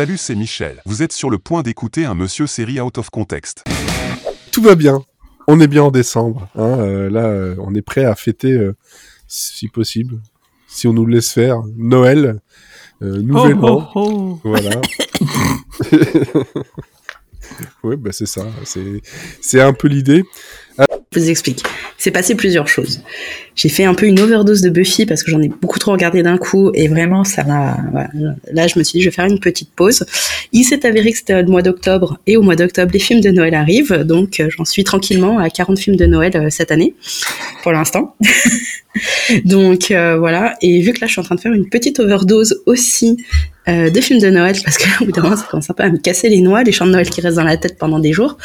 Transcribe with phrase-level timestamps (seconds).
[0.00, 0.80] Salut, c'est Michel.
[0.86, 3.64] Vous êtes sur le point d'écouter un monsieur série out of context.
[4.50, 5.04] Tout va bien.
[5.46, 6.48] On est bien en décembre.
[6.54, 8.74] hein, euh, là, euh, on est prêt à fêter, euh,
[9.28, 10.18] si possible,
[10.66, 12.40] si on nous le laisse faire, Noël,
[13.02, 14.40] euh, Nouvel An.
[14.42, 14.80] Voilà.
[17.82, 18.46] ouais, bah c'est ça.
[18.64, 19.02] C'est,
[19.42, 20.24] c'est un peu l'idée.
[21.12, 21.64] Je vous explique.
[21.98, 23.02] C'est passé plusieurs choses.
[23.56, 26.22] J'ai fait un peu une overdose de Buffy parce que j'en ai beaucoup trop regardé
[26.22, 27.78] d'un coup et vraiment ça m'a.
[27.90, 28.10] voilà.
[28.52, 30.06] Là, je me suis dit, je vais faire une petite pause.
[30.52, 33.30] Il s'est avéré que c'était le mois d'octobre et au mois d'octobre, les films de
[33.32, 34.04] Noël arrivent.
[34.04, 36.94] Donc, euh, j'en suis tranquillement à 40 films de Noël euh, cette année,
[37.64, 38.14] pour l'instant.
[39.44, 40.56] donc, euh, voilà.
[40.62, 43.16] Et vu que là, je suis en train de faire une petite overdose aussi
[43.68, 45.82] euh, de films de Noël parce que au bout d'un moment, ça commence un peu
[45.82, 47.98] à me casser les noix, les chants de Noël qui restent dans la tête pendant
[47.98, 48.36] des jours.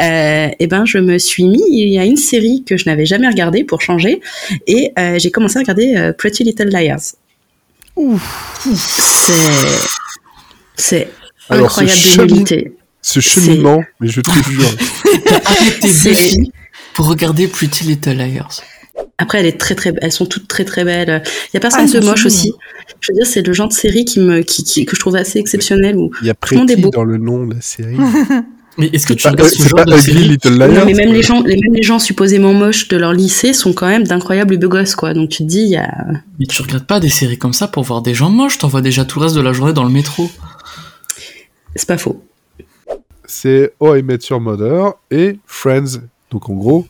[0.00, 3.06] Euh, et ben, je me suis mis il y a une série que je n'avais
[3.06, 4.20] jamais regardée pour changer
[4.66, 7.14] et euh, j'ai commencé à regarder euh, Pretty Little Liars.
[8.74, 9.32] C'est
[10.76, 11.08] c'est
[11.48, 12.72] incroyable de nullité.
[13.00, 14.68] Ce cheminement, mais je te jure.
[15.24, 16.36] T'as arrêté
[16.92, 18.62] pour regarder Pretty Little Liars.
[19.18, 21.22] Après, elle est très très, elles sont toutes très très belles.
[21.24, 22.52] Il y a Ah, personne elles de moche aussi.
[23.00, 25.16] Je veux dire, c'est le genre de série qui me, qui, qui- que je trouve
[25.16, 25.96] assez exceptionnel.
[25.96, 26.90] Où Il y a le monde est Pretty beau.
[26.90, 27.96] dans le nom de la série.
[28.78, 31.40] Mais est-ce que tu regardes ce genre de série Little Non, mais même les gens,
[31.40, 34.94] les, même les gens supposément moches de leur lycée sont quand même d'incroyables beaux gosses,
[34.94, 35.14] quoi.
[35.14, 35.90] Donc tu te dis, il y a,
[36.38, 38.82] Mais tu regardes pas des séries comme ça pour voir des gens moches, t'en vois
[38.82, 40.30] déjà tout le reste de la journée dans le métro.
[41.74, 42.22] c'est pas faux.
[43.24, 46.00] c'est Oh I Met Your Mother et Friends.
[46.30, 46.86] Donc en gros,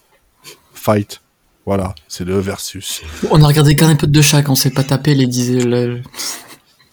[0.75, 1.21] Fight.
[1.67, 3.03] Voilà, c'est le versus.
[3.31, 5.65] On a regardé qu'un épisode de chaque, on s'est pas tapé les 10...
[5.65, 6.01] le-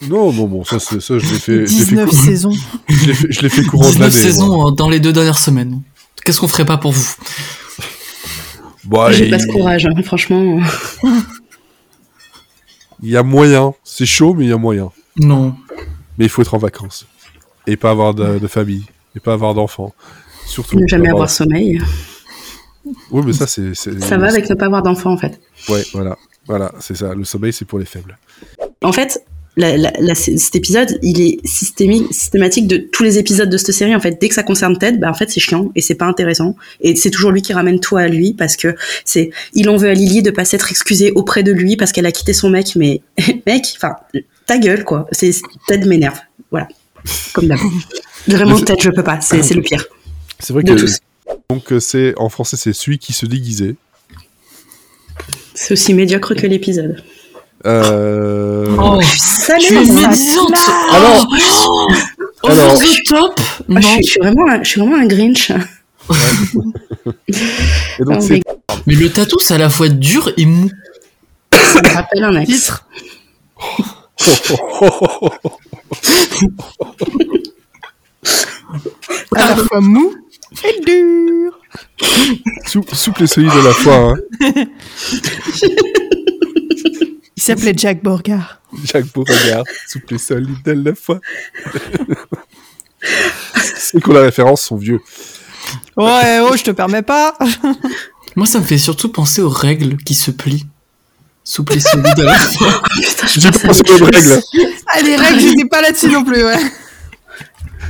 [0.09, 2.53] Non, non, bon, ça, c'est- ça je l'ai fait, je l'ai fait, 19 cou- saisons.
[2.89, 4.23] je l'ai fait, je l'ai fait courant de 19 l'année.
[4.25, 4.31] moi.
[4.33, 5.81] saisons dans les deux dernières semaines.
[6.25, 7.07] Qu'est-ce qu'on ferait pas pour vous?
[8.85, 10.59] Bon, J'ai pas ce courage, hein, franchement.
[13.01, 13.73] Il y a moyen.
[13.83, 14.91] C'est chaud, mais il y a moyen.
[15.17, 15.55] Non.
[16.17, 17.05] Mais il faut être en vacances.
[17.67, 18.85] Et pas avoir de, de famille.
[19.16, 19.94] Et pas avoir d'enfants.
[20.47, 20.79] Surtout.
[20.79, 21.79] Ne jamais avoir sommeil.
[23.11, 23.73] Oui, mais ça, c'est.
[23.75, 25.39] Ça va avec ne pas avoir d'enfant, en fait.
[25.69, 26.17] Ouais, voilà.
[26.47, 27.13] Voilà, c'est ça.
[27.13, 28.17] Le sommeil, c'est pour les faibles.
[28.81, 29.23] En fait,
[29.55, 33.72] la- la- la- cet épisode, il est systémique, systématique de tous les épisodes de cette
[33.73, 33.95] série.
[33.95, 36.05] En fait, dès que ça concerne Ted, bah, en fait, c'est chiant et c'est pas
[36.05, 36.57] intéressant.
[36.81, 39.88] Et c'est toujours lui qui ramène tout à lui parce que c'est, il en veut
[39.89, 42.75] à Lily de pas s'être excusée auprès de lui parce qu'elle a quitté son mec.
[42.75, 43.01] Mais
[43.47, 43.95] mec, enfin,
[44.45, 45.07] ta gueule, quoi.
[45.13, 45.31] C'est
[45.67, 46.19] Ted m'énerve.
[46.51, 46.67] Voilà.
[47.33, 47.59] Comme d'hab.
[48.27, 49.22] Vraiment, Ted, je peux pas.
[49.22, 49.85] C'est c'est le pire.
[50.39, 50.75] C'est vrai que.
[51.53, 52.14] Donc, euh, c'est.
[52.18, 53.75] En français, c'est celui qui se déguisait.
[55.53, 57.03] C'est aussi médiocre que l'épisode.
[57.66, 58.75] Euh...
[58.80, 60.09] Oh, es m'énerve.
[60.09, 60.53] médisante
[60.91, 61.28] Alors-
[62.46, 63.80] Oh Alors- the top Ah, Non.
[63.81, 65.52] je, suis, je suis vraiment, un- je suis vraiment un Grinch.
[67.30, 68.30] Et donc, Non, c'est.
[68.34, 68.41] mais
[68.88, 70.70] Mais le tatou, c'est à la fois dur et mou.
[71.53, 72.50] ça me rappelle un ex.
[72.52, 72.88] Titre.
[79.35, 80.14] À la fois mou
[80.66, 81.59] et dur.
[82.66, 84.14] Sou- souple et solide à la fois.
[84.14, 84.16] Hein.
[87.36, 88.62] Il s'appelait Jack Borgard.
[88.86, 91.19] Jacques Beauregard, souple et solide à la fois.
[93.78, 95.02] Ceux qui ont la référence sont vieux.
[95.97, 97.38] Ouais, oh, je te permets pas.
[98.35, 100.66] Moi, ça me fait surtout penser aux règles qui se plient.
[101.44, 102.81] Souple et solide à la fois.
[103.28, 104.41] Je J'ai pas pensé aux règles.
[104.88, 106.58] Ah, les règles, j'étais pas là-dessus non plus, ouais.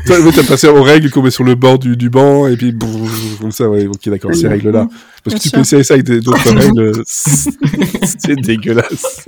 [0.06, 2.72] Toi, t'as passé aux règles qu'on met sur le bord du, du banc et puis
[2.72, 3.10] brrr,
[3.40, 4.88] comme ça, ouais, ok, d'accord, ces règles-là.
[5.24, 5.56] Parce que tu sûr.
[5.58, 7.52] peux essayer ça avec des- d'autres règles, c'est
[8.20, 9.26] c'est dégueulasse.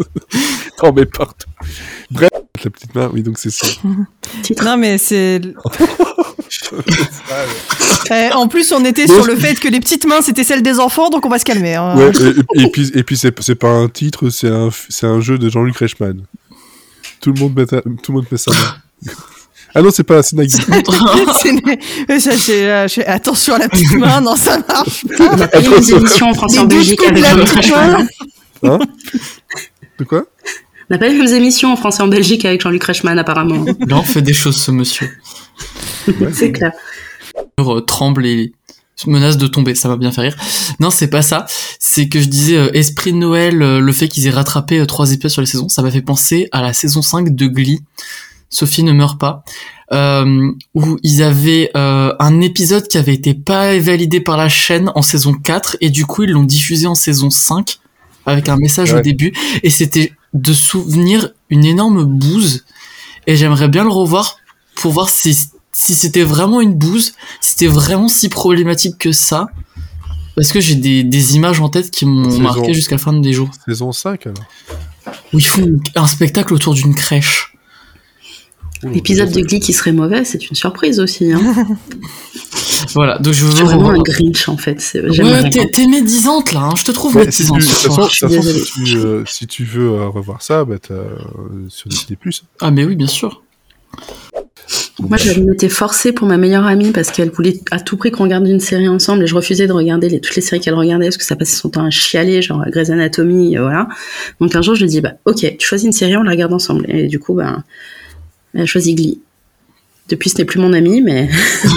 [0.77, 1.47] T'en mets partout.
[2.11, 2.29] Bref,
[2.63, 3.67] la petite main, oui, donc c'est ça.
[4.63, 5.41] Non, mais c'est.
[8.11, 10.79] Eh, en plus, on était sur le fait que les petites mains, c'était celles des
[10.79, 11.75] enfants, donc on va se calmer.
[11.75, 11.95] hein.
[11.97, 12.11] Ouais,
[12.55, 14.69] et, et puis, et puis c'est c'est pas un titre, c'est un,
[15.03, 16.21] un jeu de Jean-Luc Reichmann.
[17.21, 18.75] Tout le monde met, tout le monde met sa main.
[19.77, 20.53] Ah non, c'est pas c'est Nagui.
[21.41, 21.79] C'est né-
[22.49, 25.35] euh, Attention à la petite main, non, ça marche pas.
[25.35, 28.07] On a pas eu les émissions en français en Belgique avec la Jean-Luc Reichmann.
[28.63, 28.79] Hein
[29.99, 30.23] De quoi
[30.89, 33.66] On n'a pas eu les mêmes émissions en français en Belgique avec Jean-Luc Reichmann apparemment.
[33.87, 35.09] Là, on fait des choses, ce monsieur.
[36.33, 36.71] C'est clair.
[37.59, 38.53] euh, tremble et
[39.07, 40.37] menace de tomber, ça m'a bien fait rire.
[40.79, 41.45] Non, c'est pas ça.
[41.79, 44.85] C'est que je disais euh, Esprit de Noël, euh, le fait qu'ils aient rattrapé euh,
[44.85, 47.81] trois épisodes sur les saisons, ça m'a fait penser à la saison 5 de Glee.
[48.49, 49.43] Sophie ne meurt pas.
[49.91, 54.91] Euh, où ils avaient euh, un épisode qui avait été pas validé par la chaîne
[54.95, 57.77] en saison 4 et du coup ils l'ont diffusé en saison 5
[58.25, 59.31] avec un message au début
[59.61, 62.65] et c'était de souvenir une énorme bouse
[63.27, 64.37] et j'aimerais bien le revoir
[64.73, 65.37] pour voir si
[65.75, 69.49] si c'était vraiment une bouse, si c'était vraiment si problématique que ça.
[70.35, 73.33] Parce que j'ai des, des images en tête qui m'ont marqué jusqu'à la fin des
[73.33, 73.49] jours.
[73.65, 74.43] Saison 5 alors
[75.33, 77.54] Où ils font un spectacle autour d'une crèche.
[78.83, 81.31] L'épisode de Glee qui serait mauvais, c'est une surprise aussi.
[81.31, 81.41] Hein.
[82.93, 84.81] Voilà, donc je veux vraiment un Grinch en fait.
[84.93, 87.59] Ouais, t'es médisante là, hein, je te trouve Ouais, si, tu, médisante.
[87.59, 88.07] de ce toute façon, soir.
[88.07, 88.66] de je toute suis façon, désolée.
[88.66, 91.05] si, tu, euh, si tu veux euh, revoir ça, bah, euh,
[91.69, 92.16] sur Disney+.
[92.16, 92.43] Plus.
[92.61, 93.43] Ah mais oui, bien sûr.
[94.99, 98.23] Moi, je m'étais forcée pour ma meilleure amie parce qu'elle voulait à tout prix qu'on
[98.23, 101.05] regarde une série ensemble et je refusais de regarder les, toutes les séries qu'elle regardait
[101.05, 103.87] parce que ça passait son temps à chialer, genre Grey's Anatomy, euh, voilà.
[104.39, 106.31] Donc un jour, je lui ai dit, bah, ok, tu choisis une série, on la
[106.31, 106.85] regarde ensemble.
[106.89, 107.63] Et du coup, bah,
[108.66, 109.19] choisi Glee.
[110.07, 111.29] Depuis, ce n'est plus mon amie, mais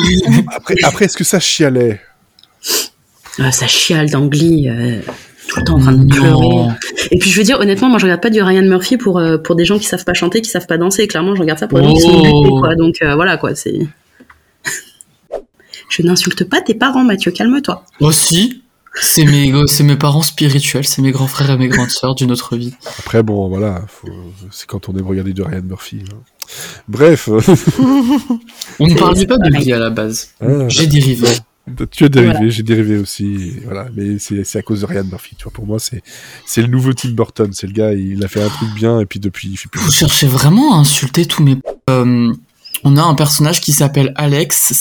[0.54, 2.00] Après, après est-ce que ça chialait?
[3.40, 5.00] Euh, ça chiale dans Glee, euh,
[5.48, 6.30] tout le temps en train de pleurer.
[6.30, 6.74] Non.
[7.10, 9.38] Et puis, je veux dire, honnêtement, moi, je regarde pas du Ryan Murphy pour, euh,
[9.38, 11.06] pour des gens qui savent pas chanter, qui savent pas danser.
[11.08, 12.74] Clairement, je regarde ça pour des gens qui sont butés, quoi.
[12.76, 13.78] Donc, euh, voilà, quoi, c'est...
[15.88, 17.84] je n'insulte pas tes parents, Mathieu, calme-toi.
[18.00, 18.62] Aussi,
[19.00, 22.30] c'est mes, c'est mes parents spirituels, c'est mes grands frères et mes grandes sœurs d'une
[22.32, 22.74] autre vie.
[22.98, 24.08] Après, bon, voilà, faut-
[24.50, 26.02] c'est quand on aime regarder du Ryan Murphy.
[26.12, 26.16] hein.
[26.88, 27.28] Bref,
[28.78, 29.50] On ne parlait pas de.
[29.50, 30.30] Glee à la base.
[30.40, 31.28] Ah, J'ai dérivé.
[31.90, 32.48] tu as dérivé, Voilà.
[32.50, 33.88] j'ai dérivé aussi, voilà.
[33.94, 35.52] Mais c'est c'est à cause de Ryan Murphy, tu vois.
[35.52, 36.02] Pour moi, c'est
[36.46, 37.50] c'est le nouveau Tim Burton.
[37.52, 39.80] C'est le gars, il a fait un truc bien, et puis depuis, il fait plus.
[39.80, 41.56] Vous cherchez vraiment à insulter tous mes...
[41.90, 42.32] Euh,
[42.84, 44.72] on a un personnage qui s'appelle Alex,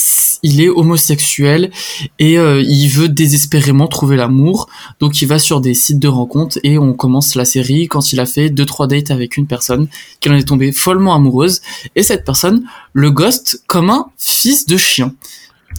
[0.43, 1.71] il est homosexuel
[2.19, 4.67] et euh, il veut désespérément trouver l'amour,
[4.99, 8.19] donc il va sur des sites de rencontres et on commence la série quand il
[8.19, 9.87] a fait deux trois dates avec une personne
[10.19, 11.61] qu'il en est tombé follement amoureuse
[11.95, 12.63] et cette personne
[12.93, 15.13] le ghost comme un fils de chien.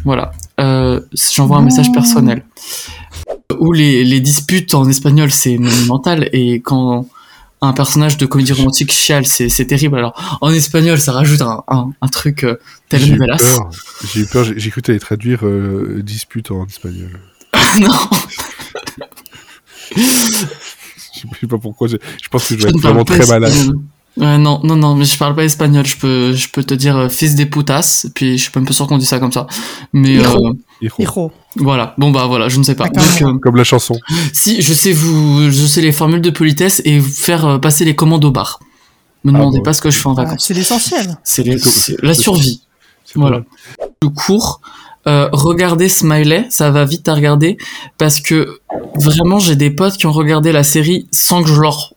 [0.04, 1.00] Voilà, euh,
[1.34, 2.44] j'envoie un message personnel.
[3.58, 7.06] Où les, les disputes en espagnol c'est monumental et quand
[7.60, 9.96] un personnage de comédie romantique chiale, c'est c'est terrible.
[9.98, 12.56] Alors en espagnol, ça rajoute un, un, un truc euh,
[12.90, 13.42] J'ai eu tellement belasse.
[13.56, 13.70] peur,
[14.12, 17.18] j'ai eu peur, j'ai j'ai cru que t'allais traduire euh, dispute en espagnol.
[17.80, 17.88] non,
[19.96, 20.02] Je
[21.40, 23.52] sais pas pourquoi, je, je pense que je je vais être vraiment très malade.
[24.16, 25.86] Ouais, non, non, non, mais je parle pas espagnol.
[25.86, 28.64] Je peux, je peux te dire euh, fils des putas, puis je suis pas un
[28.64, 29.46] peu sûr qu'on dit ça comme ça.
[29.92, 30.52] Mais euh.
[30.80, 31.32] Hiro.
[31.56, 31.94] voilà.
[31.98, 32.88] Bon bah voilà, je ne sais pas.
[32.88, 33.98] Donc, euh, Comme la chanson.
[34.32, 37.94] si je sais vous, je sais les formules de politesse et faire euh, passer les
[37.96, 38.60] commandes au bar.
[39.24, 39.64] Me Ah demandez bon.
[39.64, 40.44] pas ce que je fais en Ah, vacances.
[40.46, 41.18] c'est l'essentiel.
[41.24, 41.44] C'est
[42.02, 42.62] la survie.
[43.14, 43.42] Voilà.
[44.02, 44.60] le cours.
[45.06, 47.56] Euh, regardez Smiley, ça va vite à regarder
[47.96, 48.60] parce que
[48.94, 51.94] vraiment j'ai des potes qui ont regardé la série sans que je leur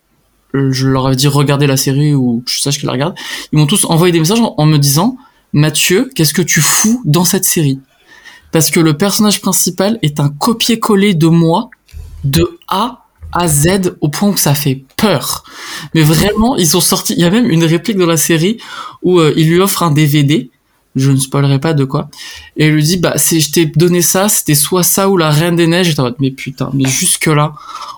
[0.53, 3.15] je leur ai dit regarder la série ou que je sache qu'ils la regardent.
[3.51, 5.17] Ils m'ont tous envoyé des messages en, en me disant
[5.53, 7.79] Mathieu, qu'est-ce que tu fous dans cette série?
[8.51, 11.69] Parce que le personnage principal est un copier-coller de moi
[12.23, 15.43] de A à Z au point où ça fait peur.
[15.93, 17.13] Mais vraiment, ils ont sorti.
[17.13, 18.57] Il y a même une réplique dans la série
[19.03, 20.49] où euh, il lui offre un DVD.
[20.95, 22.09] Je ne spoilerai pas de quoi.
[22.57, 25.29] Et il lui dit, bah, c'est, je t'ai donné ça, c'était soit ça ou la
[25.29, 25.95] Reine des Neiges.
[26.19, 27.53] Mais putain, mais jusque là,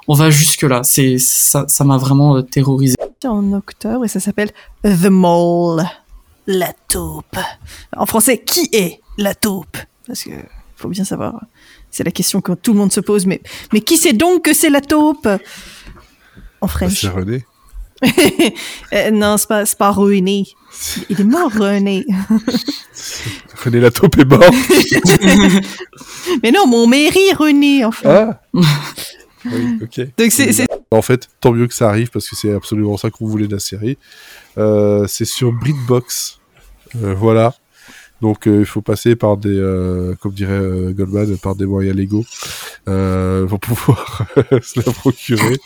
[0.08, 0.82] on va jusque là.
[0.84, 2.96] C'est, ça, ça m'a vraiment euh, terrorisé.
[3.26, 4.52] En octobre et ça s'appelle
[4.84, 5.84] The Mole.
[6.46, 7.38] La taupe.
[7.96, 9.78] En français, qui est la taupe?
[10.08, 10.32] Parce que
[10.76, 11.46] faut bien savoir.
[11.92, 13.26] C'est la question que tout le monde se pose.
[13.26, 13.42] Mais,
[13.72, 15.26] mais qui c'est donc que c'est la taupe?
[15.28, 15.38] En
[16.62, 17.02] Bah, French.
[17.02, 17.46] C'est René.
[18.94, 20.46] Euh, non, c'est pas, pas René.
[21.10, 22.06] Il est mort, René.
[23.64, 24.44] René la taupe est mort.
[26.44, 28.38] Mais non, mon mairie, René, enfin.
[28.54, 28.62] Ah
[29.46, 30.00] Oui, ok.
[30.18, 33.28] Donc c'est- En fait, tant mieux que ça arrive parce que c'est absolument ça qu'on
[33.28, 33.98] voulait de la série.
[34.58, 36.39] Euh, c'est sur BritBox.
[37.01, 37.56] Euh, voilà.
[38.24, 41.96] Donc euh, il faut passer par des, euh, comme dirait euh, Goldman, par des moyens
[41.96, 42.24] légaux
[42.88, 44.25] euh, pour pouvoir
[44.63, 45.58] se la procurer.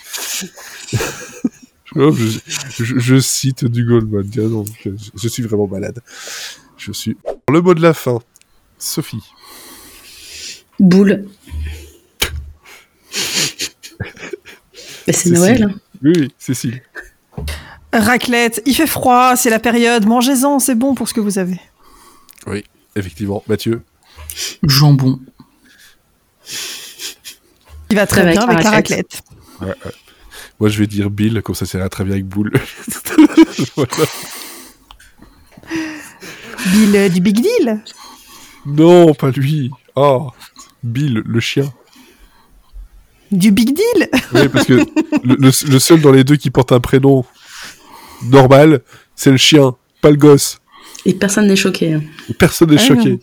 [1.96, 2.40] je,
[2.84, 4.28] je- je cite du Goldman.
[4.30, 6.00] tiens, donc, je, je suis vraiment malade.
[6.78, 7.16] Je suis.
[7.52, 8.20] Le mot de la fin.
[8.80, 9.24] Sophie.
[10.80, 11.26] Boule.
[15.08, 15.30] Mais c'est.
[15.30, 15.64] Noël.
[15.64, 15.74] hein.
[16.04, 16.82] Oui, oui, Cécile.
[17.94, 21.60] raclette, il fait froid, c'est la période, mangez-en, c'est bon pour ce que vous avez.
[22.96, 23.44] Effectivement.
[23.48, 23.82] Mathieu.
[24.64, 25.20] Jambon.
[27.90, 29.22] Il va très bien avec la raclette.
[30.60, 32.52] Moi, je vais dire Bill, comme ça, ça ira très bien avec Boule.
[33.76, 33.92] Voilà.
[36.72, 37.84] Bill euh, du Big Deal.
[38.66, 39.70] Non, pas lui.
[39.96, 40.32] Oh,
[40.84, 41.72] Bill, le chien.
[43.32, 44.10] Du Big Deal.
[44.34, 44.86] Oui, parce que le,
[45.24, 47.26] le- le seul dans les deux qui porte un prénom
[48.24, 48.82] normal,
[49.16, 50.60] c'est le chien, pas le gosse.
[51.08, 51.94] Et personne n'est choqué.
[51.96, 52.02] hein.
[52.38, 53.20] Personne n'est Ah, choqué.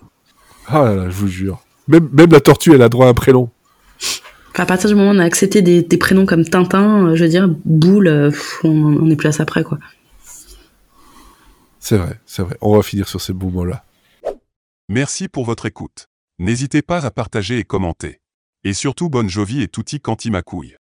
[0.66, 1.62] Ah là là, je vous jure.
[1.86, 3.50] Même, même la tortue, elle a droit à un prénom.
[4.52, 7.14] Enfin, à partir du moment où on a accepté des, des prénoms comme Tintin, euh,
[7.14, 9.78] je veux dire, Boule, euh, pff, on, on est plus à ça près, quoi.
[11.78, 12.56] C'est vrai, c'est vrai.
[12.62, 13.84] On va finir sur ces beaux mots-là.
[14.88, 16.06] Merci pour votre écoute.
[16.38, 18.20] N'hésitez pas à partager et commenter.
[18.64, 20.76] Et surtout bonne Jovi et tutti quanti ma couille.